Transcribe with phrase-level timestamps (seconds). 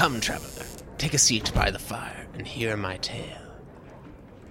[0.00, 0.64] Come, traveler,
[0.96, 3.52] take a seat by the fire and hear my tale.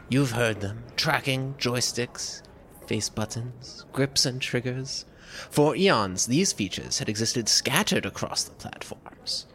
[0.07, 2.43] You've heard them tracking, joysticks,
[2.85, 5.05] face buttons, grips, and triggers.
[5.49, 9.47] For eons, these features had existed scattered across the platforms.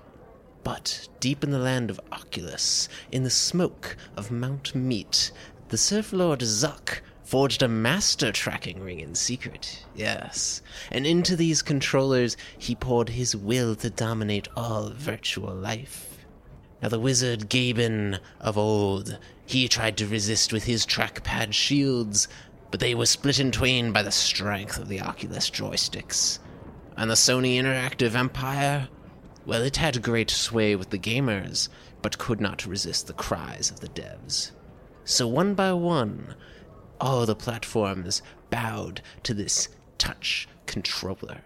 [0.64, 5.30] But deep in the land of Oculus, in the smoke of Mount Meat,
[5.68, 10.62] the Surf Lord Zuck forged a master tracking ring in secret, yes.
[10.90, 16.26] And into these controllers he poured his will to dominate all virtual life.
[16.82, 22.28] Now the wizard Gaben of old, he tried to resist with his trackpad shields,
[22.70, 26.40] but they were split in twain by the strength of the Oculus joysticks.
[26.96, 28.88] And the Sony Interactive Empire,
[29.46, 31.68] well, it had great sway with the gamers,
[32.02, 34.50] but could not resist the cries of the devs.
[35.04, 36.34] So one by one,
[37.04, 41.42] all the platforms bowed to this touch controller.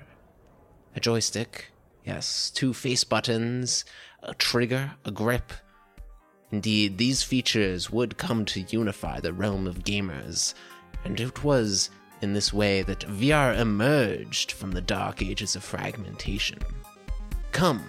[0.94, 1.72] A joystick,
[2.04, 3.84] yes, two face buttons,
[4.22, 5.52] a trigger, a grip.
[6.52, 10.54] Indeed, these features would come to unify the realm of gamers,
[11.04, 11.90] and it was
[12.22, 16.60] in this way that VR emerged from the dark ages of fragmentation.
[17.50, 17.82] Come,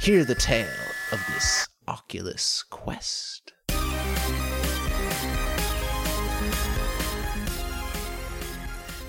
[0.00, 0.66] hear the tale
[1.12, 3.52] of this Oculus Quest.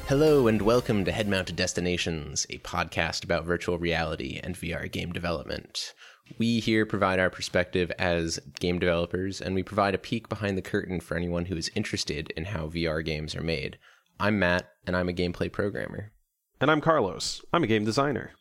[0.09, 5.11] Hello, and welcome to Head Mounted Destinations, a podcast about virtual reality and VR game
[5.11, 5.93] development.
[6.39, 10.63] We here provide our perspective as game developers, and we provide a peek behind the
[10.63, 13.77] curtain for anyone who is interested in how VR games are made.
[14.19, 16.11] I'm Matt, and I'm a gameplay programmer.
[16.59, 17.45] And I'm Carlos.
[17.53, 18.31] I'm a game designer.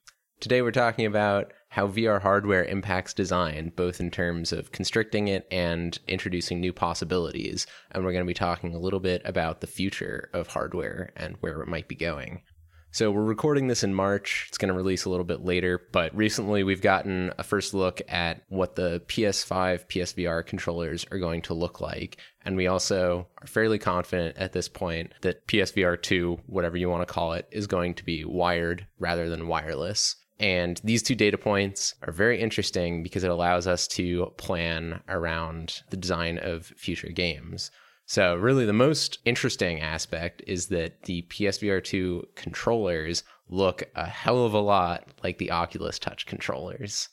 [0.40, 5.46] Today we're talking about how VR hardware impacts design, both in terms of constricting it
[5.50, 7.66] and introducing new possibilities.
[7.90, 11.36] And we're going to be talking a little bit about the future of hardware and
[11.40, 12.42] where it might be going.
[12.90, 14.46] So we're recording this in March.
[14.48, 18.00] It's going to release a little bit later, but recently we've gotten a first look
[18.08, 22.16] at what the PS5 PSVR controllers are going to look like.
[22.46, 27.06] And we also are fairly confident at this point that PSVR 2, whatever you want
[27.06, 30.16] to call it, is going to be wired rather than wireless.
[30.40, 35.82] And these two data points are very interesting because it allows us to plan around
[35.90, 37.70] the design of future games.
[38.06, 44.44] So, really, the most interesting aspect is that the PSVR 2 controllers look a hell
[44.44, 47.08] of a lot like the Oculus Touch controllers.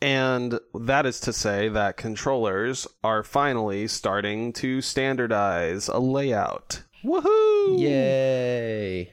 [0.00, 6.82] And that is to say that controllers are finally starting to standardize a layout.
[7.04, 7.78] Woohoo!
[7.78, 9.12] Yay!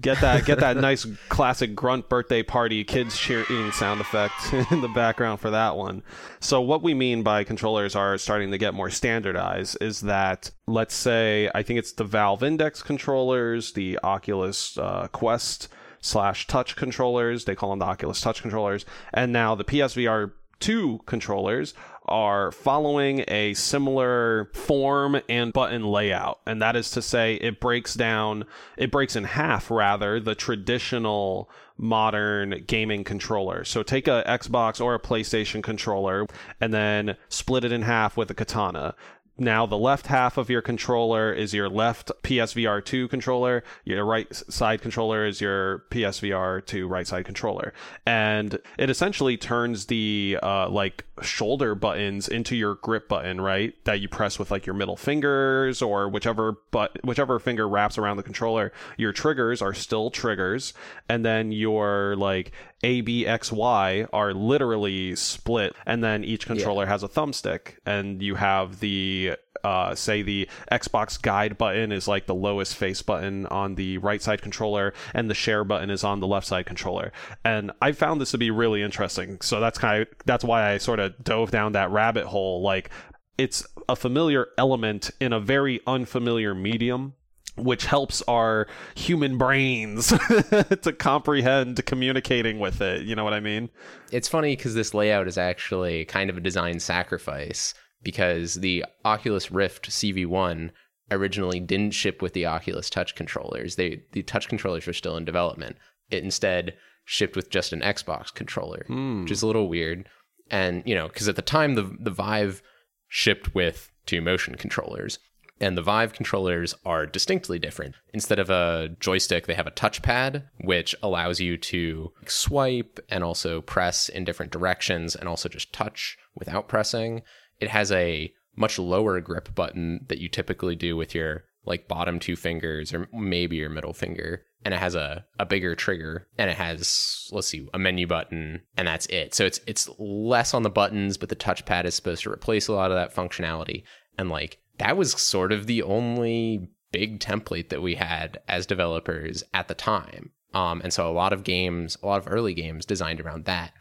[0.00, 4.88] Get that get that nice classic grunt birthday party kids cheering sound effect in the
[4.88, 6.02] background for that one.
[6.40, 10.94] So what we mean by controllers are starting to get more standardized is that let's
[10.94, 15.68] say I think it's the Valve Index controllers, the Oculus uh, Quest
[16.00, 17.44] slash Touch controllers.
[17.44, 21.74] They call them the Oculus Touch controllers, and now the PSVR 2 controllers
[22.06, 26.40] are following a similar form and button layout.
[26.46, 28.44] And that is to say, it breaks down,
[28.76, 33.64] it breaks in half rather, the traditional modern gaming controller.
[33.64, 36.26] So take a Xbox or a PlayStation controller
[36.60, 38.94] and then split it in half with a katana
[39.40, 44.32] now the left half of your controller is your left PSVR 2 controller, your right
[44.34, 47.72] side controller is your PSVR 2 right side controller.
[48.06, 53.74] And it essentially turns the uh, like shoulder buttons into your grip button, right?
[53.84, 58.16] That you press with like your middle fingers or whichever but whichever finger wraps around
[58.16, 58.72] the controller.
[58.96, 60.74] Your triggers are still triggers,
[61.08, 62.52] and then your like
[62.82, 66.90] A, B, X, Y are literally split, and then each controller yeah.
[66.90, 72.26] has a thumbstick, and you have the uh, say the Xbox guide button is like
[72.26, 76.20] the lowest face button on the right side controller, and the share button is on
[76.20, 77.12] the left side controller.
[77.44, 79.40] And I found this to be really interesting.
[79.42, 82.62] So that's kind of that's why I sort of dove down that rabbit hole.
[82.62, 82.90] Like
[83.36, 87.14] it's a familiar element in a very unfamiliar medium
[87.56, 90.08] which helps our human brains
[90.82, 93.02] to comprehend communicating with it.
[93.02, 93.70] You know what I mean?
[94.12, 99.50] It's funny because this layout is actually kind of a design sacrifice because the Oculus
[99.50, 100.70] Rift CV1
[101.10, 103.76] originally didn't ship with the Oculus Touch controllers.
[103.76, 105.76] They the touch controllers were still in development.
[106.10, 106.74] It instead
[107.04, 109.22] shipped with just an Xbox controller, mm.
[109.22, 110.08] which is a little weird.
[110.50, 112.62] And you know, because at the time the the Vive
[113.08, 115.18] shipped with two motion controllers,
[115.60, 117.94] and the Vive controllers are distinctly different.
[118.14, 123.60] Instead of a joystick, they have a touchpad, which allows you to swipe and also
[123.60, 127.22] press in different directions and also just touch without pressing.
[127.60, 132.18] It has a much lower grip button that you typically do with your like bottom
[132.18, 136.50] two fingers or maybe your middle finger and it has a, a bigger trigger and
[136.50, 140.62] it has let's see a menu button and that's it so it's it's less on
[140.62, 143.82] the buttons but the touchpad is supposed to replace a lot of that functionality
[144.16, 149.44] and like that was sort of the only big template that we had as developers
[149.52, 150.30] at the time.
[150.54, 153.72] Um, and so a lot of games a lot of early games designed around that.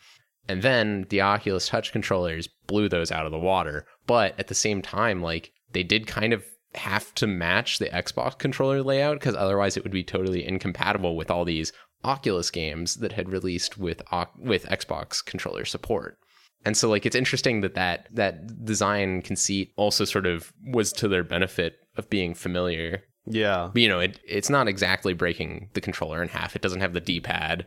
[0.47, 3.85] And then the oculus touch controllers blew those out of the water.
[4.07, 6.43] But at the same time like they did kind of
[6.75, 11.31] have to match the Xbox controller layout because otherwise it would be totally incompatible with
[11.31, 11.71] all these
[12.03, 14.01] Oculus games that had released with
[14.37, 16.19] with Xbox controller support.
[16.65, 21.07] And so like it's interesting that that that design conceit also sort of was to
[21.07, 23.03] their benefit of being familiar.
[23.25, 23.69] Yeah.
[23.71, 26.55] But, you know, it it's not exactly breaking the controller in half.
[26.55, 27.65] It doesn't have the D-pad.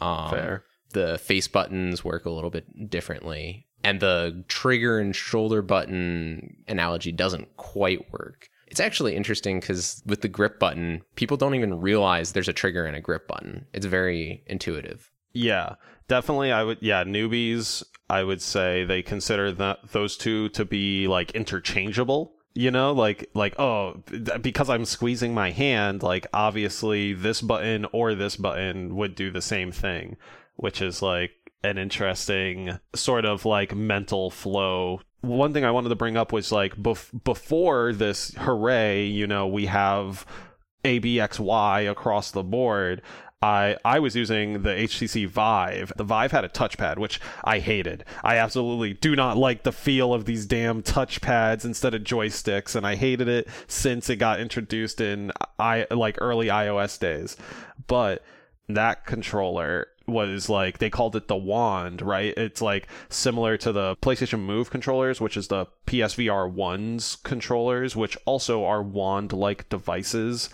[0.00, 0.64] Um, Fair.
[0.92, 7.12] The face buttons work a little bit differently and the trigger and shoulder button analogy
[7.12, 8.48] doesn't quite work.
[8.66, 12.84] It's actually interesting because with the grip button, people don't even realize there's a trigger
[12.84, 13.66] and a grip button.
[13.72, 15.10] It's very intuitive.
[15.36, 15.74] Yeah,
[16.08, 16.50] definitely.
[16.50, 21.32] I would, yeah, newbies, I would say they consider that those two to be like
[21.32, 22.32] interchangeable.
[22.54, 24.02] You know, like like oh,
[24.40, 29.42] because I'm squeezing my hand, like obviously this button or this button would do the
[29.42, 30.16] same thing,
[30.54, 35.02] which is like an interesting sort of like mental flow.
[35.20, 39.46] One thing I wanted to bring up was like bef- before this hooray, you know,
[39.46, 40.24] we have
[40.86, 43.02] ABXY across the board.
[43.42, 45.92] I I was using the HTC Vive.
[45.96, 48.04] The Vive had a touchpad, which I hated.
[48.24, 52.86] I absolutely do not like the feel of these damn touchpads instead of joysticks, and
[52.86, 57.36] I hated it since it got introduced in I like early iOS days.
[57.86, 58.24] But
[58.68, 62.34] that controller was like they called it the wand, right?
[62.36, 68.16] It's like similar to the PlayStation Move controllers, which is the PSVR 1's controllers, which
[68.24, 70.50] also are wand like devices.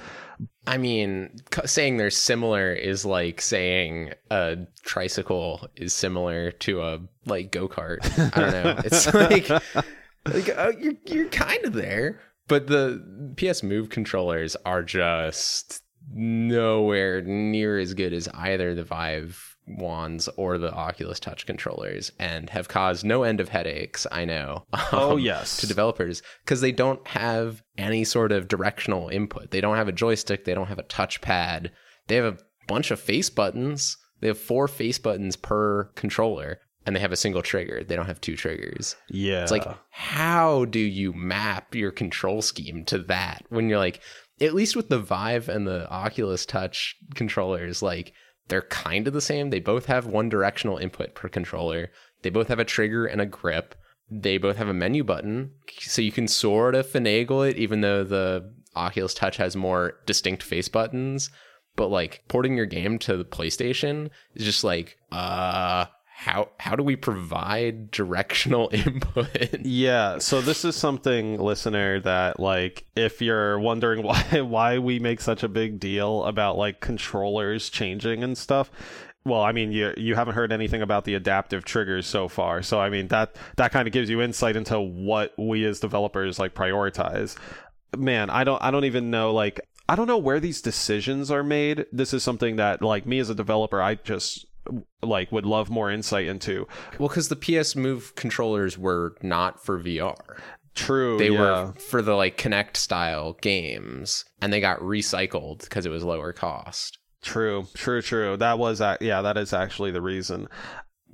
[0.66, 7.50] I mean, saying they're similar is like saying a tricycle is similar to a like
[7.50, 7.98] go kart.
[8.36, 8.80] I don't know.
[8.84, 14.82] It's like, like uh, you're you're kind of there, but the PS Move controllers are
[14.82, 22.10] just nowhere near as good as either the Vive wands or the Oculus Touch controllers
[22.18, 24.66] and have caused no end of headaches, I know.
[24.94, 25.56] Oh, um, yes.
[25.58, 29.50] To developers because they don't have any sort of directional input.
[29.50, 31.70] They don't have a joystick, they don't have a touchpad.
[32.08, 32.38] They have a
[32.68, 33.96] bunch of face buttons.
[34.20, 37.84] They have four face buttons per controller and they have a single trigger.
[37.84, 38.96] They don't have two triggers.
[39.08, 39.42] Yeah.
[39.42, 44.00] It's like, how do you map your control scheme to that when you're like,
[44.40, 48.12] at least with the Vive and the Oculus Touch controllers, like
[48.48, 49.50] they're kind of the same.
[49.50, 51.90] They both have one directional input per controller.
[52.22, 53.74] They both have a trigger and a grip.
[54.10, 58.04] They both have a menu button, so you can sort of finagle it, even though
[58.04, 61.30] the Oculus Touch has more distinct face buttons.
[61.76, 65.86] But like porting your game to the PlayStation is just like, uh,
[66.22, 69.60] how how do we provide directional input?
[69.62, 75.20] yeah, so this is something listener that like if you're wondering why why we make
[75.20, 78.70] such a big deal about like controllers changing and stuff,
[79.24, 82.62] well, I mean, you you haven't heard anything about the adaptive triggers so far.
[82.62, 86.38] So I mean, that that kind of gives you insight into what we as developers
[86.38, 87.36] like prioritize.
[87.96, 91.42] Man, I don't I don't even know like I don't know where these decisions are
[91.42, 91.86] made.
[91.90, 94.46] This is something that like me as a developer, I just
[95.02, 96.66] like would love more insight into.
[96.98, 100.38] Well, because the PS Move controllers were not for VR.
[100.74, 101.18] True.
[101.18, 101.40] They yeah.
[101.40, 106.32] were for the like Kinect style games, and they got recycled because it was lower
[106.32, 106.98] cost.
[107.22, 108.36] True, true, true.
[108.36, 110.48] That was, yeah, that is actually the reason.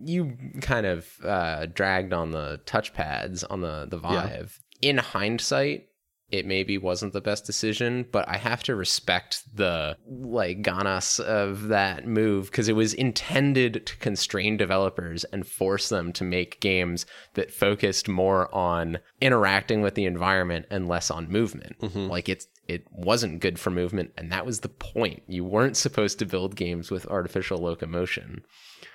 [0.00, 4.60] You kind of uh, dragged on the touchpads on the the Vive.
[4.80, 4.90] Yeah.
[4.90, 5.88] In hindsight,
[6.30, 11.68] it maybe wasn't the best decision, but I have to respect the like ganas of
[11.68, 17.06] that move because it was intended to constrain developers and force them to make games
[17.34, 21.78] that focused more on interacting with the environment and less on movement.
[21.80, 22.08] Mm-hmm.
[22.08, 25.22] Like it's it wasn't good for movement and that was the point.
[25.26, 28.42] You weren't supposed to build games with artificial locomotion.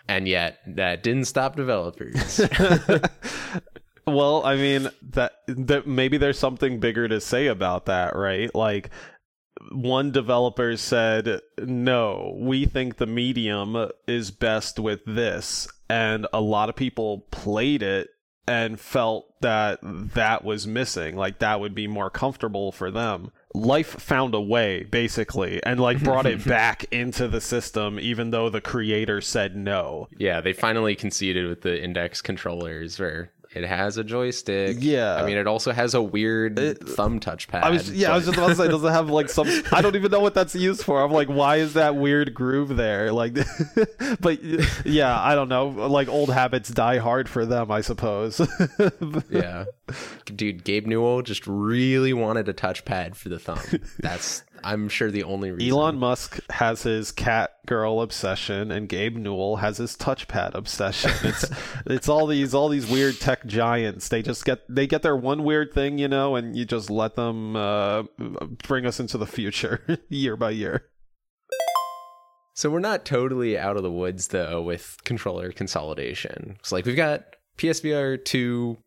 [0.08, 2.40] And yet that didn't stop developers.
[4.06, 8.54] Well, I mean that that maybe there's something bigger to say about that, right?
[8.54, 8.90] Like
[9.72, 16.70] one developer said, "No, we think the medium is best with this." And a lot
[16.70, 18.10] of people played it
[18.48, 23.32] and felt that that was missing, like that would be more comfortable for them.
[23.54, 28.50] Life found a way basically and like brought it back into the system even though
[28.50, 30.08] the creator said no.
[30.18, 34.78] Yeah, they finally conceded with the index controllers where It has a joystick.
[34.80, 35.16] Yeah.
[35.16, 36.58] I mean, it also has a weird
[36.88, 37.64] thumb touchpad.
[37.64, 39.48] I was yeah, I was just about to say, does it have like some?
[39.72, 41.04] I don't even know what that's used for.
[41.04, 43.12] I'm like, why is that weird groove there?
[43.12, 43.38] Like,
[44.20, 44.42] but
[44.86, 45.68] yeah, I don't know.
[45.68, 48.40] Like old habits die hard for them, I suppose.
[49.30, 49.66] yeah.
[50.26, 53.60] Dude, Gabe Newell just really wanted a touchpad for the thumb.
[54.00, 55.72] That's, I'm sure, the only reason.
[55.72, 61.12] Elon Musk has his cat girl obsession, and Gabe Newell has his touchpad obsession.
[61.24, 61.46] It's
[61.86, 64.10] it's all these all these weird tech giants.
[64.10, 67.16] They just get they get their one weird thing, you know, and you just let
[67.16, 68.04] them uh,
[68.68, 70.90] bring us into the future year by year.
[72.56, 76.58] So we're not totally out of the woods though with controller consolidation.
[76.62, 77.24] So like we've got
[77.58, 78.78] PSVR 2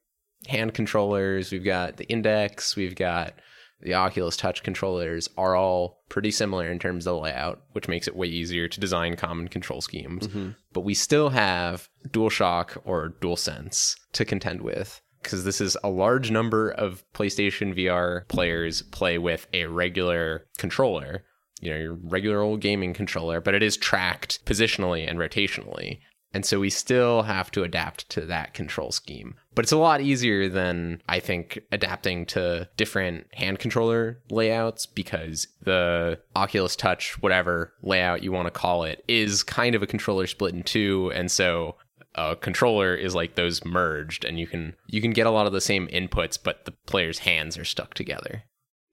[0.47, 3.35] hand controllers, we've got the Index, we've got
[3.81, 8.17] the Oculus Touch controllers are all pretty similar in terms of layout, which makes it
[8.17, 10.29] way easier to design common control schemes.
[10.29, 10.51] Mm-hmm.
[10.73, 16.31] But we still have DualShock or DualSense to contend with because this is a large
[16.31, 21.25] number of PlayStation VR players play with a regular controller
[21.61, 26.01] you know, your regular old gaming controller, but it is tracked positionally and rotationally.
[26.33, 29.37] And so we still have to adapt to that control scheme.
[29.55, 35.49] But it's a lot easier than I think adapting to different hand controller layouts because
[35.63, 40.27] the Oculus Touch, whatever layout you want to call it, is kind of a controller
[40.27, 41.11] split in two.
[41.15, 41.77] And so
[42.15, 45.53] a controller is like those merged and you can you can get a lot of
[45.53, 48.45] the same inputs, but the player's hands are stuck together.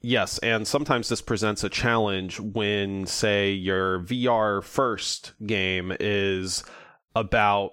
[0.06, 6.66] Yes, and sometimes this presents a challenge when, say, your VR first game is
[7.16, 7.72] about,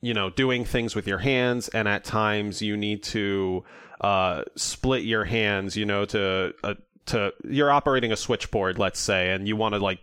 [0.00, 3.64] you know, doing things with your hands, and at times you need to
[4.00, 6.74] uh, split your hands, you know, to uh,
[7.06, 10.00] to you're operating a switchboard, let's say, and you want to like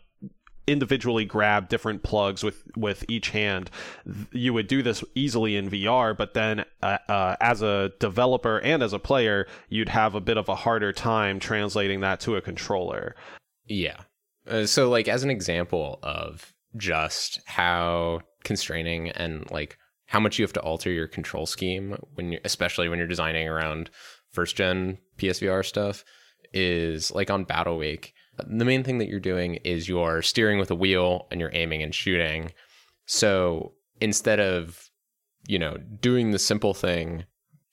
[0.67, 3.71] individually grab different plugs with with each hand
[4.31, 8.83] you would do this easily in VR but then uh, uh, as a developer and
[8.83, 12.41] as a player you'd have a bit of a harder time translating that to a
[12.41, 13.15] controller
[13.69, 13.97] Yeah.
[14.47, 20.43] Uh, so, like, as an example of just how constraining and like how much you
[20.43, 23.89] have to alter your control scheme when you, especially when you're designing around
[24.31, 26.03] first gen PSVR stuff,
[26.53, 28.13] is like on Battlewake.
[28.37, 31.83] The main thing that you're doing is you're steering with a wheel and you're aiming
[31.83, 32.51] and shooting.
[33.05, 34.89] So instead of,
[35.47, 37.25] you know, doing the simple thing,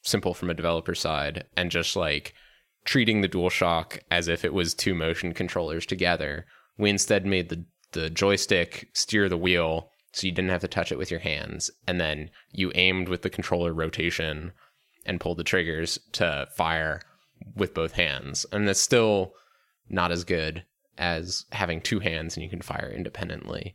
[0.03, 2.35] simple from a developer side, and just like
[2.85, 6.47] treating the DualShock as if it was two motion controllers together,
[6.77, 10.91] we instead made the the joystick steer the wheel so you didn't have to touch
[10.91, 14.53] it with your hands and then you aimed with the controller rotation
[15.05, 17.03] and pulled the triggers to fire
[17.55, 18.47] with both hands.
[18.51, 19.35] And that's still
[19.91, 20.65] not as good
[20.97, 23.75] as having two hands and you can fire independently.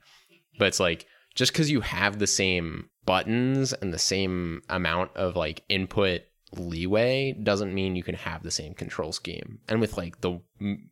[0.57, 1.05] But it's like
[1.35, 6.21] just because you have the same buttons and the same amount of like input
[6.57, 9.59] leeway doesn't mean you can have the same control scheme.
[9.69, 10.41] And with like the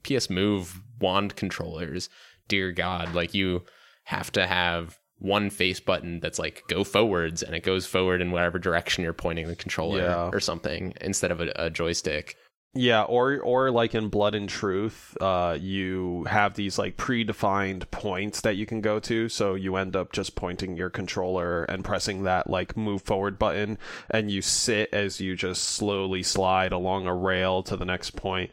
[0.03, 2.07] ps move wand controllers
[2.47, 3.63] dear god like you
[4.03, 8.31] have to have one face button that's like go forwards and it goes forward in
[8.31, 10.29] whatever direction you're pointing the controller Yeah.
[10.31, 12.35] or something instead of a, a joystick
[12.73, 18.41] Yeah, or or like in Blood and Truth, uh, you have these like predefined points
[18.41, 22.23] that you can go to, so you end up just pointing your controller and pressing
[22.23, 23.79] that like move forward button,
[24.11, 28.51] and you sit as you just slowly slide along a rail to the next point,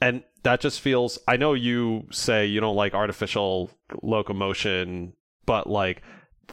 [0.00, 1.18] and that just feels.
[1.28, 3.70] I know you say you don't like artificial
[4.02, 5.12] locomotion,
[5.46, 6.02] but like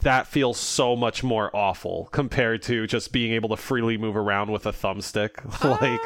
[0.02, 4.50] that feels so much more awful compared to just being able to freely move around
[4.52, 5.30] with a thumbstick,
[5.82, 6.00] like.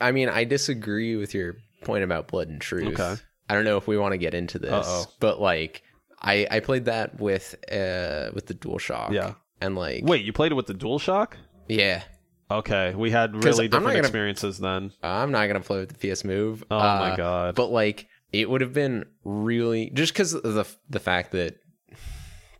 [0.00, 2.98] I mean, I disagree with your point about Blood and Truth.
[2.98, 3.20] Okay.
[3.48, 5.04] I don't know if we want to get into this, Uh-oh.
[5.20, 5.82] but like,
[6.20, 9.12] I I played that with uh with the DualShock.
[9.12, 9.34] Yeah.
[9.60, 11.34] and like, Wait, you played it with the DualShock?
[11.68, 12.02] yeah,
[12.50, 14.92] Okay, we had really different gonna- experiences then.
[15.02, 16.64] I'm not gonna play with the PS Move.
[16.70, 17.54] Oh Uh, my god.
[17.54, 21.56] But like, it would have been really just because of the the fact that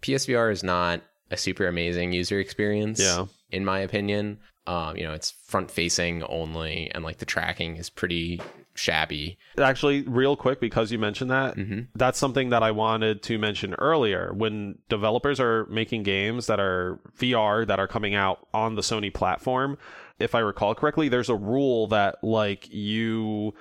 [0.05, 3.01] PSVR is not a super amazing user experience.
[3.01, 3.27] Yeah.
[3.51, 4.39] in my opinion.
[4.67, 8.41] Um, you know, it's front facing only, and like the tracking is pretty
[8.75, 9.37] shabby.
[9.59, 13.75] Actually, real quick, because you mentioned that, hmm that's something that I wanted to mention
[13.75, 14.33] earlier.
[14.33, 19.13] When developers are making games that are VR that are coming out on the Sony
[19.13, 19.77] platform,
[20.19, 23.53] if I recall correctly, there's a rule that like you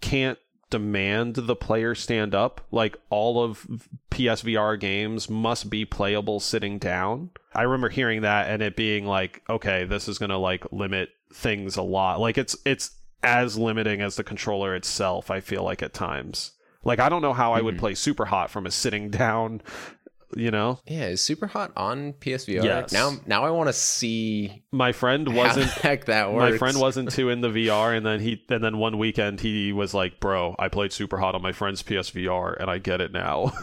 [0.00, 0.38] can't
[0.72, 2.60] demand the player stand up.
[2.72, 7.30] Like all of PSVR games must be playable sitting down.
[7.54, 11.10] I remember hearing that and it being like, okay, this is going to like limit
[11.32, 12.18] things a lot.
[12.20, 12.90] Like it's it's
[13.22, 16.52] as limiting as the controller itself, I feel like at times.
[16.82, 17.78] Like I don't know how I would Mhm.
[17.78, 19.60] play Super Hot from a sitting down
[20.36, 20.78] you know?
[20.86, 22.62] Yeah, is Super Hot on PSVR?
[22.64, 22.92] Yes.
[22.92, 26.52] Now, now I want to see My friend wasn't heck that works.
[26.52, 29.72] my friend wasn't too in the VR and then he and then one weekend he
[29.72, 33.12] was like, "Bro, I played Super Hot on my friend's PSVR and I get it
[33.12, 33.52] now."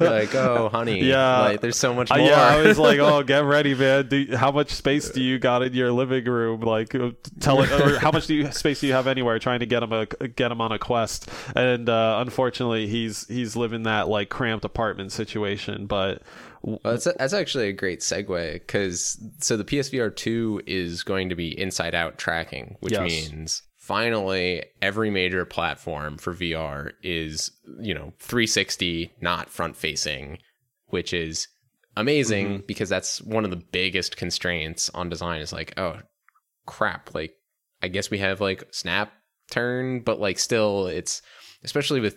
[0.00, 1.40] like, oh, honey, Yeah.
[1.40, 2.28] like, there's so much Uh, more.
[2.28, 4.08] yeah, I was like, "Oh, get ready, man.
[4.08, 6.60] Do, how much space do you got in your living room?
[6.60, 9.38] Like, uh, tell it, or how much do you space do you have anywhere?
[9.38, 13.56] Trying to get him a get him on a quest." And uh, unfortunately, he's he's
[13.56, 15.86] living that like cramped apartment situation.
[15.86, 16.22] But
[16.62, 21.34] Well, that's, that's actually a great segue because so the PSVR 2 is going to
[21.34, 23.02] be inside out tracking, which Yes.
[23.02, 30.38] means finally every major platform for VR is, you know, 360, not front facing,
[30.88, 31.48] which is
[31.96, 32.66] amazing Mm-hmm.
[32.66, 35.98] because that's one of the biggest constraints on design is like, oh,
[36.66, 37.14] crap.
[37.14, 37.34] Like,
[37.82, 39.12] I guess we have like snap
[39.50, 41.22] turn, but like still, it's
[41.62, 42.16] especially with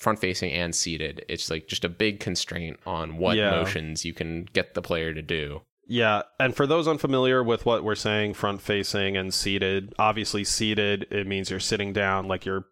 [0.00, 3.50] front facing and seated, it's like just a big constraint on what Yeah.
[3.52, 5.60] motions you can get the player to do.
[5.86, 11.06] Yeah, and for those unfamiliar with what we're saying, front facing and seated, obviously seated
[11.10, 12.64] it means you're sitting down, like you're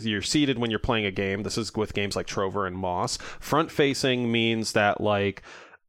[0.00, 1.42] you're seated when you're playing a game.
[1.42, 3.16] This is with games like Trover and Moss.
[3.40, 5.42] Front facing means that like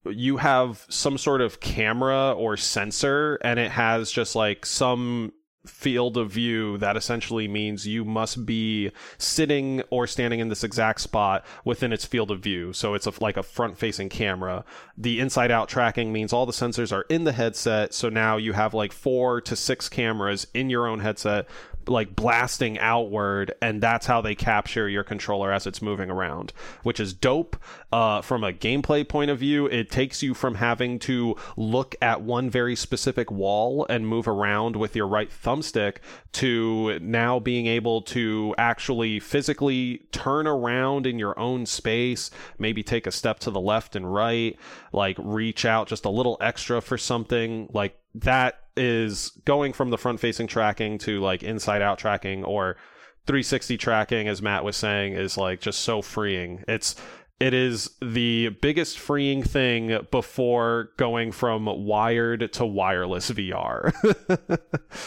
[0.09, 5.33] you have some sort of camera or sensor and it has just like some
[5.67, 11.01] field of view that essentially means you must be sitting or standing in this exact
[11.01, 12.73] spot within its field of view.
[12.73, 14.63] So it's a, like a front facing camera.
[14.97, 17.93] The inside out tracking means all the sensors are in the headset.
[17.93, 21.47] So now you have like four to six cameras in your own headset
[21.87, 26.53] like blasting outward and that's how they capture your controller as it's moving around
[26.83, 27.57] which is dope.
[27.91, 32.21] Uh, from a gameplay point of view it takes you from having to look at
[32.21, 35.97] one very specific wall and move around with your right thumbstick
[36.31, 42.29] to now being able to actually physically turn around in your own space
[42.59, 44.57] maybe take a step to the left and right
[44.93, 47.69] like reach out just a little extra for something.
[47.73, 52.77] Like that is going from the front facing tracking to like inside out tracking or
[53.25, 56.63] 360 tracking as Matt was saying is like just so freeing.
[56.67, 56.95] It's
[57.39, 63.93] it is the biggest freeing thing before going from wired to wireless VR.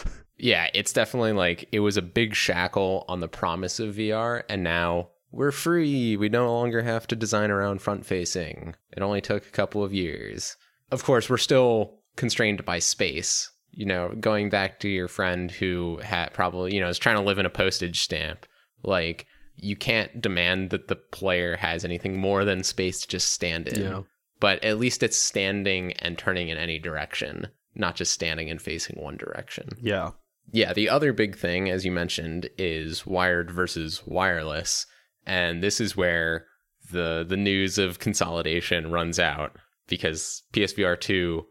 [0.43, 4.65] Yeah, it's definitely like it was a big shackle on the promise of VR, and
[4.65, 6.17] now we're free.
[6.17, 8.75] We no longer have to design around front facing.
[8.91, 10.57] It only took a couple of years.
[10.91, 13.51] Of course, we're still constrained by space.
[13.73, 17.23] You know, going back to your friend who had probably, you know, is trying to
[17.23, 18.47] live in a postage stamp.
[18.83, 23.69] Like, you can't demand that the player has anything more than space to just stand
[23.69, 23.83] in.
[23.83, 24.03] Yeah.
[24.41, 29.01] But at least it's standing and turning in any direction, not just standing and facing
[29.01, 29.69] one direction.
[29.81, 30.11] yeah.
[30.53, 34.85] Yeah, the other big thing, as you mentioned, is wired versus wireless,
[35.25, 36.47] and this is where
[36.91, 39.57] the the news of consolidation runs out
[39.87, 41.47] because PSVR two,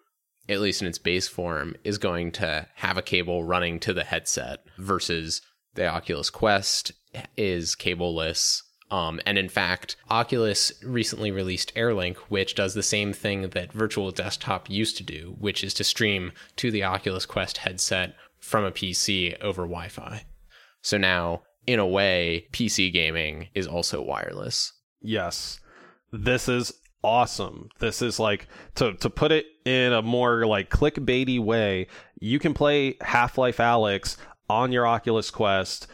[0.49, 4.03] at least in its base form, is going to have a cable running to the
[4.03, 5.41] headset versus
[5.75, 6.91] the Oculus Quest
[7.37, 8.63] is cableless.
[8.91, 14.11] Um, and in fact, Oculus recently released AirLink, which does the same thing that Virtual
[14.11, 18.71] Desktop used to do, which is to stream to the Oculus Quest headset from a
[18.71, 20.25] PC over Wi Fi.
[20.81, 24.73] So now, in a way, PC gaming is also wireless.
[25.01, 25.59] Yes.
[26.11, 27.69] This is awesome.
[27.79, 31.87] This is like to to put it in a more like clickbaity way,
[32.19, 34.17] you can play Half-Life Alyx
[34.49, 35.87] on your Oculus Quest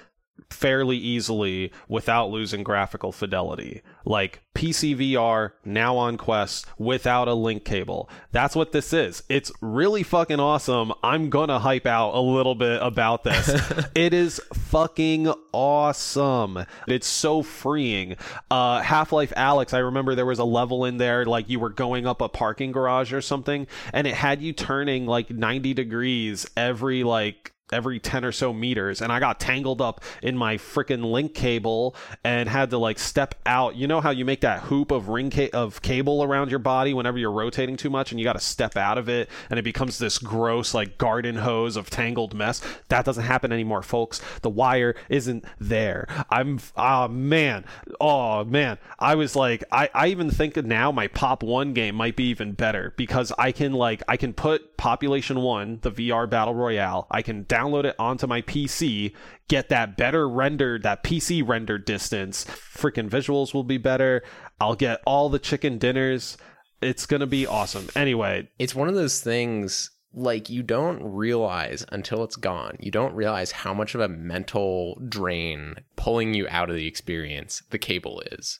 [0.49, 3.81] fairly easily without losing graphical fidelity.
[4.05, 8.09] Like PC VR now on Quest without a link cable.
[8.31, 9.23] That's what this is.
[9.27, 10.93] It's really fucking awesome.
[11.03, 13.49] I'm gonna hype out a little bit about this.
[13.95, 16.65] it is fucking awesome.
[16.87, 18.15] It's so freeing.
[18.49, 21.69] Uh, Half Life Alyx, I remember there was a level in there like you were
[21.69, 26.45] going up a parking garage or something, and it had you turning like 90 degrees
[26.55, 31.11] every like every 10 or so meters and i got tangled up in my freaking
[31.11, 33.75] link cable and had to like step out.
[33.75, 36.93] You know how you make that hoop of ring ca- of cable around your body
[36.93, 39.63] whenever you're rotating too much and you got to step out of it and it
[39.63, 42.61] becomes this gross like garden hose of tangled mess?
[42.89, 44.21] That doesn't happen anymore folks.
[44.41, 46.07] The wire isn't there.
[46.29, 47.65] I'm oh man.
[47.99, 48.77] Oh man.
[48.99, 52.53] I was like i i even think now my pop 1 game might be even
[52.53, 57.21] better because i can like i can put population 1 the vr battle royale i
[57.21, 59.13] can download it onto my PC,
[59.47, 62.45] get that better rendered, that PC rendered distance.
[62.45, 64.23] Freaking visuals will be better.
[64.59, 66.37] I'll get all the chicken dinners.
[66.81, 67.87] It's going to be awesome.
[67.95, 72.77] Anyway, It's one of those things like you don't realize until it's gone.
[72.79, 77.63] You don't realize how much of a mental drain pulling you out of the experience
[77.71, 78.59] the cable is.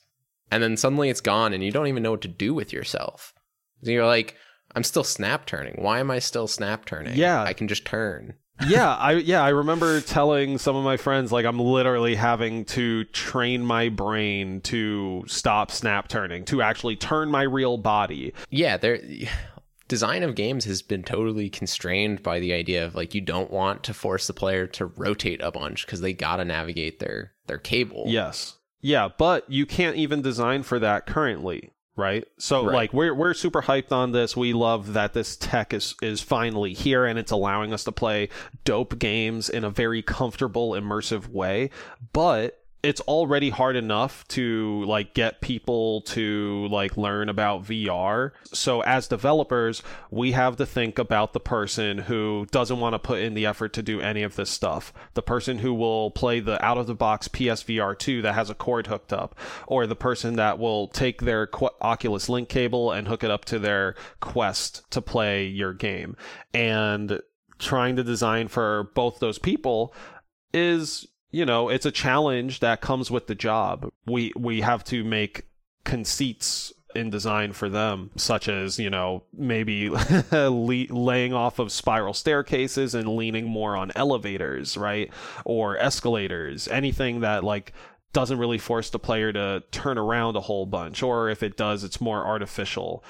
[0.52, 3.34] and then suddenly it's gone and you don't even know what to do with yourself.
[3.82, 4.36] You're like,
[4.76, 5.76] I'm still snap turning.
[5.82, 7.16] Why am I still snap turning?
[7.18, 7.42] Yeah.
[7.42, 8.34] I can just turn.
[8.68, 13.04] Yeah, I yeah, I remember telling some of my friends like I'm literally having to
[13.06, 18.34] train my brain to stop snap turning, to actually turn my real body.
[18.50, 19.00] Yeah, there
[19.88, 23.84] design of games has been totally constrained by the idea of like you don't want
[23.84, 27.60] to force the player to rotate a bunch because they got to navigate their their
[27.60, 28.06] cable.
[28.08, 28.58] Yes.
[28.82, 32.28] Yeah, but you can't even design for that currently, right?
[32.38, 32.74] So Right.
[32.74, 34.36] like we're we're super hyped on this.
[34.36, 38.30] We love that this tech is is finally here and it's allowing us to play
[38.64, 41.70] dope games in a very comfortable immersive way,
[42.14, 48.32] but it's already hard enough to like get people to like learn about VR.
[48.54, 53.22] So as developers, we have to think about the person who doesn't want to put
[53.22, 54.94] in the effort to do any of this stuff.
[55.16, 58.56] The person who will play the out of the box PSVR 2 that has a
[58.56, 63.08] cord hooked up or the person that will take their Qu- Oculus Link cable and
[63.08, 66.16] hook it up to their Quest to play your game.
[66.54, 67.20] And
[67.58, 69.92] trying to design for both those people
[70.54, 73.90] is you know it's a challenge that comes with the job.
[74.06, 75.44] We we have to make
[75.84, 79.90] conceits in design for them such as you know maybe
[80.32, 85.12] le- laying off of spiral staircases and leaning more on elevators right?
[85.44, 87.74] Or escalators anything that like
[88.14, 91.84] doesn't really force the player to turn around a whole bunch or if it does
[91.84, 93.04] it's more artificial.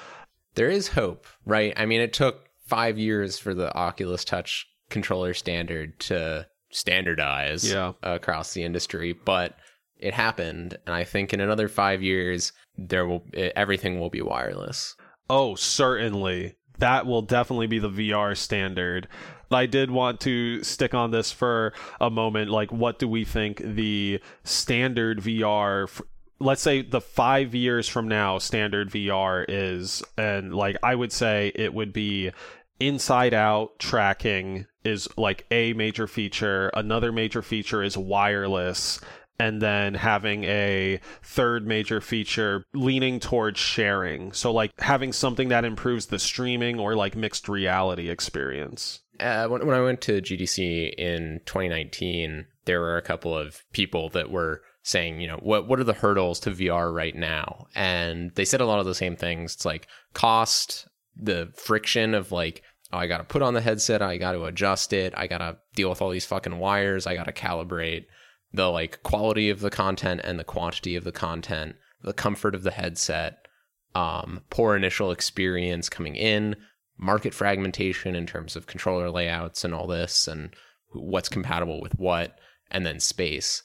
[0.56, 1.74] There is hope, right?
[1.78, 7.94] I mean, it took 5 years for the Oculus Touch controller standard to standardize Yeah.
[8.04, 9.58] across the industry, but
[9.98, 14.96] it happened and I think in another 5 years there will everything will be wireless.
[15.30, 16.56] Oh, certainly.
[16.80, 19.08] That will definitely be the VR standard.
[19.50, 22.52] I did want to stick on this for a moment.
[22.52, 26.02] Like, what do we think the standard VR, f-
[26.40, 30.04] let's say the five years from now, standard VR is?
[30.18, 32.32] And, like, I would say it would be
[32.80, 36.70] inside out tracking is like a major feature.
[36.74, 39.00] Another major feature is wireless
[39.40, 44.32] and then having a third major feature leaning towards sharing.
[44.32, 49.02] So like having something that improves the streaming or like mixed reality experience.
[49.20, 54.10] Uh, when, when I went to GDC in 2019, there were a couple of people
[54.10, 57.68] that were saying, you know, what what are the hurdles to VR right now?
[57.76, 59.56] And they said a lot of the same things.
[59.56, 64.02] It's like cost, the friction of like, oh, I got to put on the headset,
[64.02, 67.16] I got to adjust it, I got to deal with all these fucking wires, I
[67.16, 68.06] got to calibrate
[68.54, 72.64] the like quality of the content and the quantity of the content, the comfort of
[72.64, 73.48] the headset,
[73.94, 76.56] um, poor initial experience coming in,
[76.98, 80.54] market fragmentation in terms of controller layouts and all this, and
[80.94, 82.38] what's compatible with what,
[82.72, 83.64] and then space.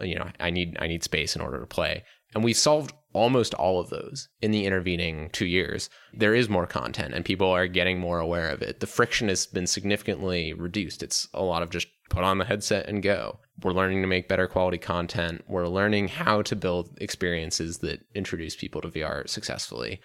[0.00, 3.54] You know, I need I need space in order to play, and we solved almost
[3.54, 5.90] all of those in the intervening two years.
[6.14, 8.80] There is more content, and people are getting more aware of it.
[8.80, 11.02] The friction has been significantly reduced.
[11.02, 13.38] It's a lot of just put on the headset and go.
[13.62, 15.44] We're learning to make better quality content.
[15.46, 20.00] We're learning how to build experiences that introduce people to VR successfully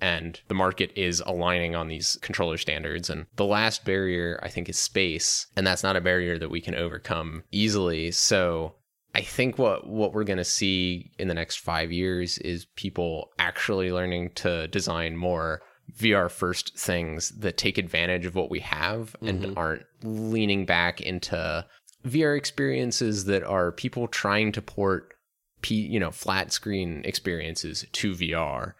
[0.00, 4.68] and the market is aligning on these controller standards and the last barrier i think
[4.68, 8.74] is space and that's not a barrier that we can overcome easily so
[9.14, 13.30] i think what what we're going to see in the next 5 years is people
[13.38, 15.62] actually learning to design more
[15.98, 19.58] VR first things that take advantage of what we have and mm-hmm.
[19.58, 21.66] aren't leaning back into
[22.06, 25.14] VR experiences that are people trying to port
[25.62, 28.74] P, you know, flat screen experiences to VR.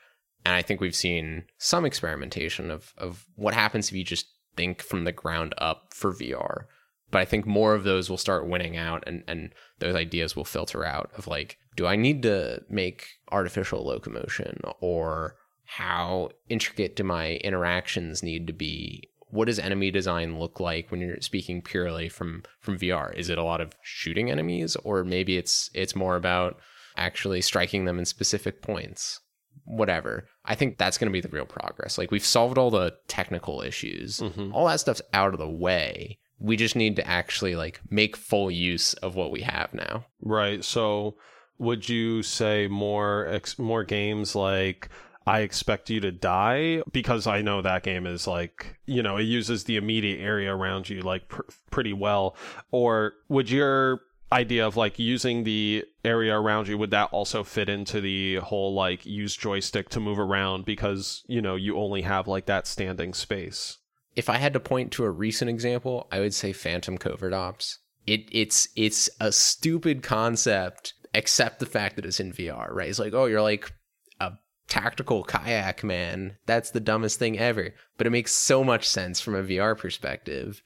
[0.44, 4.82] And I think we've seen some experimentation of of what happens if you just think
[4.82, 6.64] from the ground up for VR.
[7.10, 10.44] But I think more of those will start winning out and, and those ideas will
[10.44, 17.04] filter out of like, do I need to make artificial locomotion or how intricate do
[17.04, 19.08] my interactions need to be?
[19.28, 23.14] What does enemy design look like when you're speaking purely from from VR?
[23.14, 26.58] Is it a lot of shooting enemies or maybe it's it's more about
[26.96, 29.20] actually striking them in specific points?
[29.64, 30.26] Whatever.
[30.44, 31.98] I think that's going to be the real progress.
[31.98, 34.18] Like we've solved all the technical issues.
[34.18, 34.52] Mm-hmm.
[34.52, 36.18] All that stuff's out of the way.
[36.40, 40.06] We just need to actually like make full use of what we have now.
[40.20, 40.64] Right.
[40.64, 41.16] So
[41.58, 44.88] would you say more ex- more games like
[45.26, 49.24] I expect you to die because I know that game is like, you know, it
[49.24, 52.34] uses the immediate area around you like pr- pretty well
[52.72, 54.00] or would your
[54.32, 58.74] idea of like using the area around you would that also fit into the whole
[58.74, 63.12] like use joystick to move around because, you know, you only have like that standing
[63.12, 63.78] space?
[64.16, 67.78] If I had to point to a recent example, I would say Phantom Covert Ops.
[68.06, 72.88] It it's it's a stupid concept except the fact that it's in VR, right?
[72.88, 73.72] It's like, oh, you're like
[74.20, 74.32] a
[74.68, 76.36] tactical kayak man.
[76.46, 77.74] That's the dumbest thing ever.
[77.96, 80.62] But it makes so much sense from a VR perspective.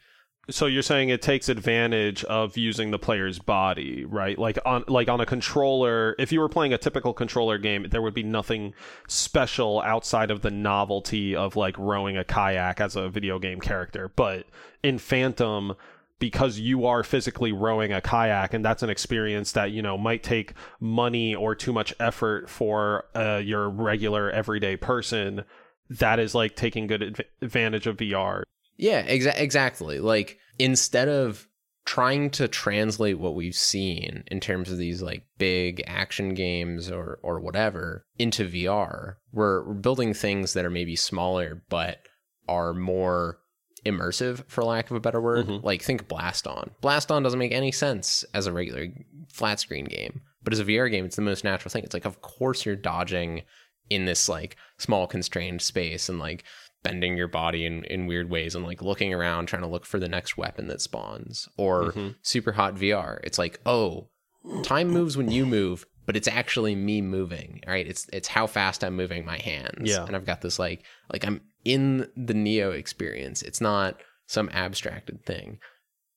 [0.51, 4.39] So you're saying it takes advantage of using the player's body, right?
[4.39, 8.03] Like on like on a controller, if you were playing a typical controller game, there
[8.03, 8.75] would be nothing
[9.09, 14.11] special outside of the novelty of like rowing a kayak as a video game character.
[14.15, 14.47] But
[14.83, 15.77] in Phantom,
[16.19, 20.23] because you are physically rowing a kayak and that's an experience that you know might
[20.23, 25.45] take money or too much effort for uh, your regular everyday person
[25.91, 28.43] that is like taking good adv- advantage of VR
[28.77, 30.01] Yeah, exa- exactly.
[30.01, 31.49] Like instead of
[31.85, 37.19] trying to translate what we've seen in terms of these like big action games or
[37.23, 41.99] or whatever into VR, we're, we're building things that are maybe smaller but
[42.49, 43.39] are more
[43.85, 45.47] immersive for lack of a better word.
[45.47, 45.65] Mm-hmm.
[45.65, 46.71] Like think Blaston.
[46.81, 48.87] Blast On doesn't make any sense as a regular
[49.29, 51.85] flat screen game, but as a VR game it's the most natural thing.
[51.85, 53.43] It's like of course you're dodging
[53.91, 56.45] in this like small constrained space and like
[56.85, 59.99] bending your body in, in weird ways and like looking around trying to look for
[59.99, 62.11] the next weapon that spawns or mm-hmm.
[62.23, 64.09] super hot vr it's like oh
[64.63, 67.87] time moves when you move but it's actually me moving right?
[67.87, 69.91] It's it's how fast i'm moving my hands.
[69.91, 70.05] Yeah.
[70.05, 73.43] and i've got this like like i'm in the neo experience.
[73.43, 75.59] It's not some abstracted thing.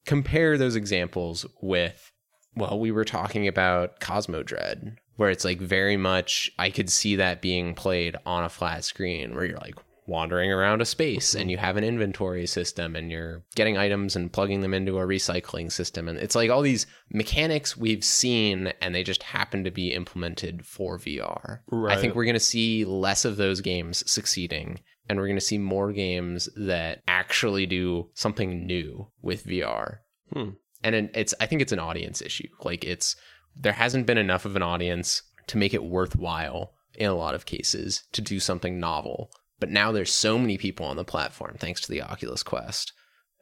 [0.06, 2.12] Compare those examples with
[2.56, 7.42] well we were talking about Cosmodread where it's like very much i could see that
[7.42, 9.76] being played on a flat screen where you're like
[10.08, 14.32] wandering around a space and you have an inventory system and you're getting items and
[14.32, 18.96] plugging them into a recycling system and it's like all these mechanics we've seen and
[18.96, 21.60] they just happen to be implemented for VR.
[21.70, 21.98] Right.
[21.98, 25.46] I think we're going to see less of those games succeeding and we're going to
[25.46, 29.98] see more games that actually do something new with VR.
[30.34, 30.52] Hmm.
[30.84, 32.48] And it's I think it's an audience issue.
[32.64, 33.16] Like it's
[33.56, 37.46] there hasn't been enough of an audience to make it worthwhile in a lot of
[37.46, 39.32] cases to do something novel.
[39.60, 42.94] But now there's so many people on the platform thanks to the Oculus Quest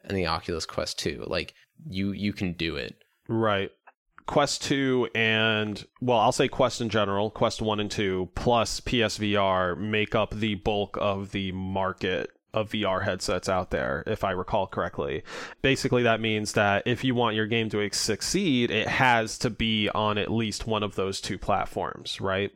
[0.04, 1.24] and the Oculus Quest 2.
[1.26, 1.54] Like
[1.88, 2.96] you you can do it.
[3.28, 3.70] Right.
[4.26, 9.78] Quest 2 and, well, I'll say Quest in general, Quest 1 and 2, plus PSVR
[9.78, 14.66] make up the bulk of the market of VR headsets out there, if I recall
[14.66, 15.22] correctly.
[15.62, 19.88] Basically, that means that if you want your game to succeed, it has to be
[19.90, 22.50] on at least one of those two platforms, right?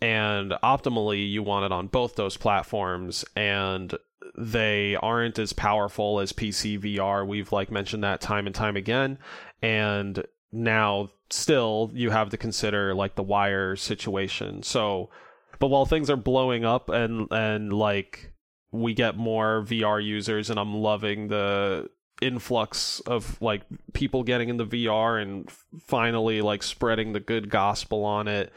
[0.00, 3.94] And optimally, you want it on both those platforms, and
[4.36, 7.26] they aren't as powerful as PC VR.
[7.26, 9.18] We've like mentioned that time and time again.
[9.62, 14.62] And now still you have to consider like the wire situation.
[14.62, 15.10] So
[15.58, 18.32] but while things are blowing up and and like
[18.72, 21.88] we get more VR users and I'm loving the
[22.20, 25.50] influx of like people getting into VR and
[25.86, 28.52] finally like spreading the good gospel on it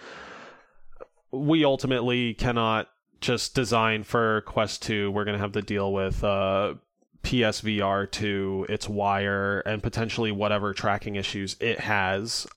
[1.32, 2.90] we ultimately cannot
[3.22, 5.12] just design for Quest 2.
[5.12, 6.76] We're going to have to deal with uh,
[7.24, 12.48] PSVR 2, its wire, and potentially whatever tracking issues it has.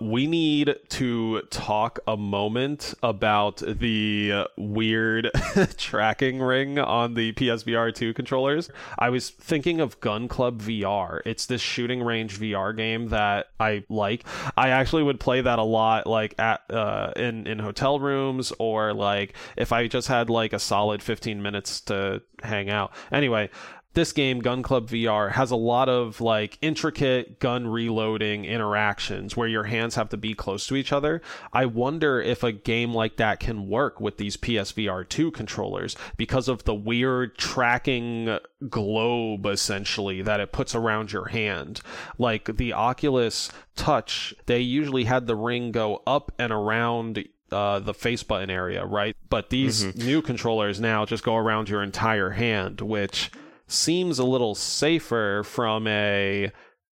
[0.00, 5.30] We need to talk a moment about the weird
[5.76, 8.70] tracking ring on the PSVR 2 controllers.
[8.98, 11.20] I was thinking of Gun Club VR.
[11.24, 14.24] It's this shooting range VR game that I like.
[14.56, 18.94] I actually would play that a lot like at uh in in hotel rooms or
[18.94, 22.92] like if I just had like a solid 15 minutes to hang out.
[23.10, 23.50] Anyway,
[23.98, 29.48] this game gun club vr has a lot of like intricate gun reloading interactions where
[29.48, 31.20] your hands have to be close to each other.
[31.52, 36.46] I wonder if a game like that can work with these psvr 2 controllers because
[36.46, 41.80] of the weird tracking globe essentially that it puts around your hand.
[42.18, 47.94] Like the oculus touch they usually had the ring go up and around uh, the
[47.94, 49.16] face button area, right?
[49.28, 53.32] But these new controllers now just go around your entire hand, which
[53.68, 56.50] seems a little safer from a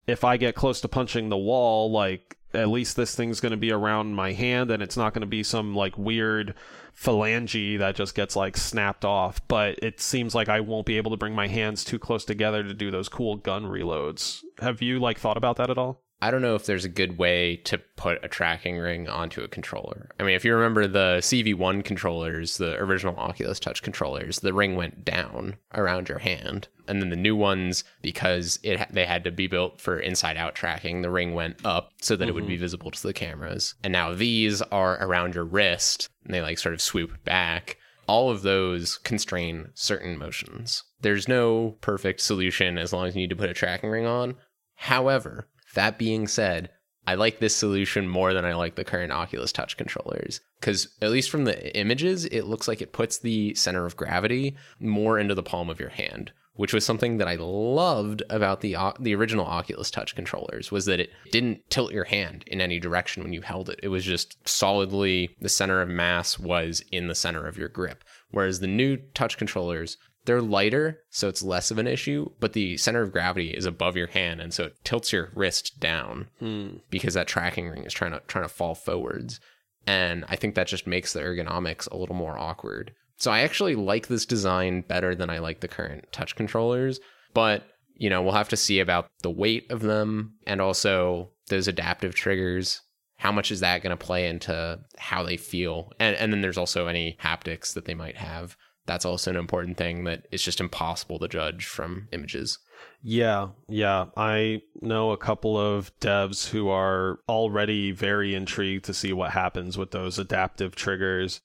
[0.06, 3.56] if I get close to punching the wall, like at least this thing's going to
[3.56, 6.54] be around my hand and it's not going to be some like weird
[6.96, 9.40] phalange that just gets like snapped off.
[9.48, 12.62] But it seems like I won't be able to bring my hands too close together
[12.62, 14.42] to do those cool gun reloads.
[14.60, 16.03] Have you like thought about that at all?
[16.20, 19.48] I don't know if there's a good way to put a tracking ring onto a
[19.48, 20.10] controller.
[20.18, 24.74] I mean, if you remember the CV1 controllers, the original Oculus Touch controllers, the ring
[24.74, 26.68] went down around your hand.
[26.88, 30.54] And then the new ones, because it they had to be built for inside out
[30.54, 32.60] tracking, the ring went up so that it would be mm-hmm.
[32.60, 33.74] visible to the cameras.
[33.82, 37.76] And now these are around your wrist and they like sort of swoop back.
[38.06, 40.84] All of those constrain certain motions.
[41.00, 44.36] There's no perfect solution as long as you need to put a tracking ring on.
[44.76, 46.70] However, that being said,
[47.06, 50.40] I like this solution more than I like the current Oculus Touch controllers.
[50.58, 54.56] Because, at least from the images, it looks like it puts the center of gravity
[54.80, 58.76] more into the palm of your hand, which was something that I loved about the
[58.98, 63.22] the original Oculus Touch controllers was that it didn't tilt your hand in any direction
[63.22, 63.80] when you held it.
[63.82, 68.02] It was just solidly the center of mass was in the center of your grip.
[68.30, 72.76] Whereas the new touch controllers, they're lighter, so it's less of an issue, but the
[72.76, 76.76] center of gravity is above your hand, and so it tilts your wrist down hmm.
[76.90, 79.40] because that tracking ring is trying to trying to fall forwards.
[79.86, 82.94] And I think that just makes the ergonomics a little more awkward.
[83.16, 87.00] So I actually like this design better than I like the current touch controllers,
[87.34, 87.64] but
[87.96, 92.14] you know, we'll have to see about the weight of them and also those adaptive
[92.14, 92.80] triggers.
[93.18, 95.92] How much is that going to play into how they feel?
[96.00, 98.56] And and then there's also any haptics that they might have
[98.86, 102.58] that's also an important thing that it's just impossible to judge from images.
[103.02, 104.06] Yeah, yeah.
[104.16, 109.76] I know a couple of devs who are already very intrigued to see what happens
[109.76, 111.40] with those adaptive triggers.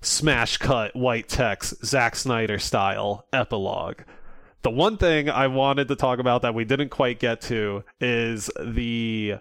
[0.00, 4.00] Smash cut, white text, Zack Snyder style, epilogue.
[4.62, 8.50] The one thing I wanted to talk about that we didn't quite get to is
[8.60, 9.36] the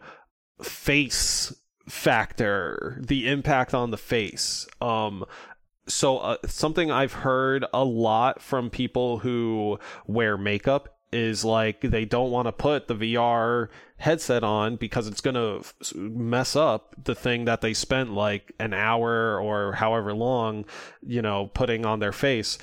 [0.62, 1.54] face
[1.88, 4.67] factor, the impact on the face.
[4.82, 5.26] Um,
[5.91, 12.06] so uh, something I've heard a lot from people who wear makeup is like they
[12.06, 16.95] don't want to put the VR headset on because it's going to f- mess up
[17.04, 20.65] the thing that they spent like an hour or however long,
[21.06, 22.58] you know, putting on their face.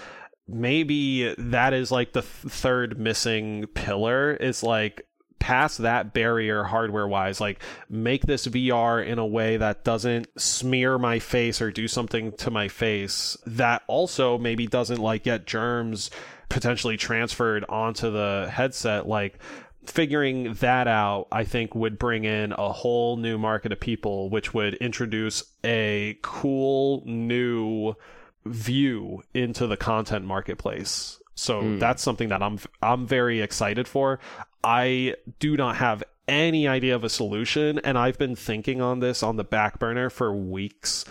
[0.46, 5.06] Maybe that is like the th- third missing pillar is like
[5.38, 10.98] past that barrier hardware wise like make this VR in a way that doesn't smear
[10.98, 16.10] my face or do something to my face that also maybe doesn't like get germs
[16.48, 19.06] potentially transferred onto the headset.
[19.06, 19.38] Like
[19.86, 24.52] figuring that out i think would bring in a whole new market of people which
[24.52, 27.94] would introduce a cool new
[28.44, 31.78] view into the content marketplace so mm.
[31.78, 34.18] that's something that I'm I'm very excited for.
[34.64, 39.22] I do not have any idea of a solution and I've been thinking on this
[39.22, 41.04] on the back burner for weeks.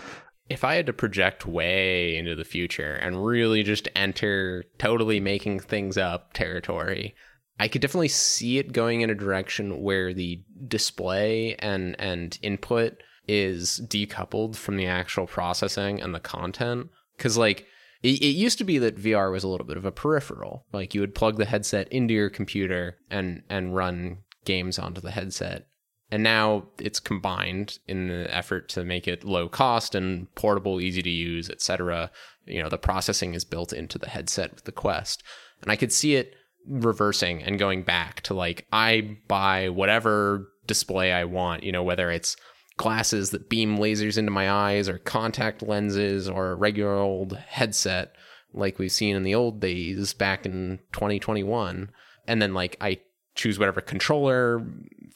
[0.50, 5.60] If I had to project way into the future and really just enter totally making
[5.60, 7.14] things up territory,
[7.58, 13.02] I could definitely see it going in a direction where the display and and input
[13.26, 17.66] is decoupled from the actual processing and the content cuz like
[18.02, 20.66] it, it used to be that VR was a little bit of a peripheral.
[20.72, 25.10] Like you would plug the headset into your computer and and run games onto the
[25.10, 25.66] headset.
[26.10, 31.02] And now it's combined in the effort to make it low cost and portable, easy
[31.02, 32.10] to use, etc.
[32.46, 35.22] You know, the processing is built into the headset with the Quest.
[35.60, 36.34] And I could see it
[36.66, 42.10] reversing and going back to like I buy whatever display I want, you know, whether
[42.10, 42.36] it's
[42.78, 48.14] glasses that beam lasers into my eyes or contact lenses or a regular old headset
[48.54, 51.90] like we've seen in the old days back in 2021
[52.26, 52.98] and then like I
[53.34, 54.64] choose whatever controller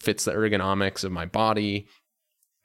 [0.00, 1.86] fits the ergonomics of my body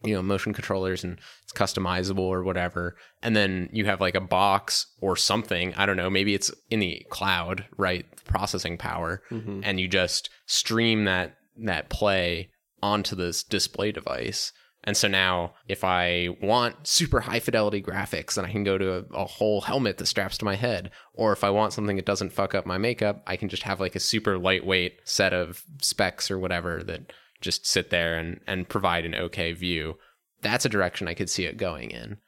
[0.04, 2.96] you know motion controllers and it's customizable or whatever.
[3.24, 6.80] And then you have like a box or something i don't know maybe it's in
[6.80, 9.62] the cloud right processing power mm-hmm.
[9.64, 12.50] and you just stream that that play
[12.82, 14.52] onto this display device
[14.88, 18.94] and so now, if I want super high fidelity graphics, then I can go to
[18.94, 20.92] a, a, whole helmet that straps to my head.
[21.14, 23.82] Or if I want something that doesn't fuck up my makeup, I can just have
[23.82, 28.70] like a super lightweight set of specs or whatever that just sit there and, and
[28.70, 29.98] provide an okay view.
[30.42, 32.20] That's a direction I could see it going in.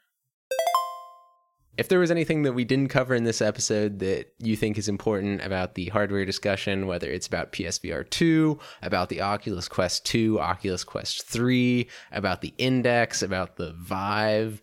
[1.80, 4.86] If there was anything that we didn't cover in this episode that you think is
[4.86, 10.38] important about the hardware discussion, whether it's about PSVR 2, about the Oculus Quest 2,
[10.40, 14.60] Oculus Quest 3, about the Index, about the Vive,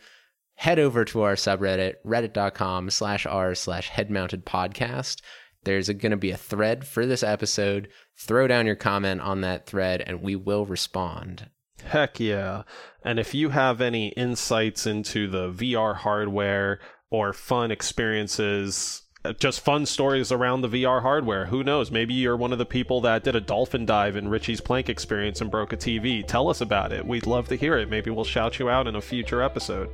[0.53, 5.21] head over to our subreddit, reddit.com slash r slash head-mounted podcast.
[5.63, 7.87] There's going to be a thread for this episode.
[8.15, 11.49] Throw down your comment on that thread and we will respond.
[11.83, 12.63] Heck yeah.
[13.03, 19.61] And if you have any insights into the VR hardware, or fun experiences uh, just
[19.61, 21.47] fun stories around the VR hardware.
[21.47, 21.91] Who knows?
[21.91, 25.41] Maybe you're one of the people that did a dolphin dive in Richie's Plank experience
[25.41, 26.25] and broke a TV.
[26.25, 27.05] Tell us about it.
[27.05, 27.89] We'd love to hear it.
[27.89, 29.89] Maybe we'll shout you out in a future episode.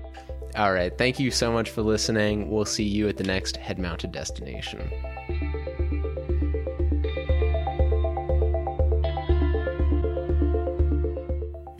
[0.55, 0.95] All right.
[0.95, 2.51] Thank you so much for listening.
[2.51, 4.91] We'll see you at the next head mounted destination.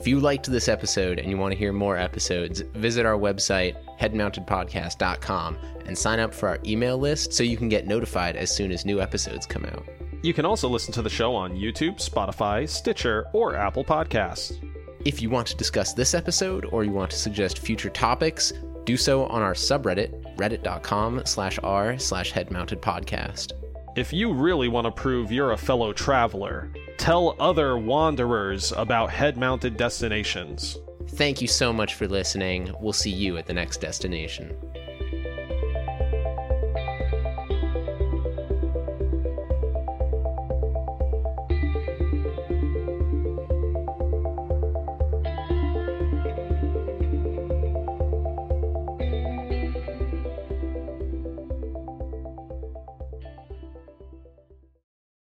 [0.00, 3.76] If you liked this episode and you want to hear more episodes, visit our website,
[4.00, 8.72] headmountedpodcast.com, and sign up for our email list so you can get notified as soon
[8.72, 9.84] as new episodes come out.
[10.22, 14.56] You can also listen to the show on YouTube, Spotify, Stitcher, or Apple Podcasts.
[15.04, 18.52] If you want to discuss this episode or you want to suggest future topics,
[18.84, 23.52] do so on our subreddit, reddit.com slash r slash headmountedpodcast.
[23.96, 29.36] If you really want to prove you're a fellow traveler, tell other wanderers about head
[29.36, 30.78] mounted destinations.
[31.16, 32.74] Thank you so much for listening.
[32.80, 34.56] We'll see you at the next destination.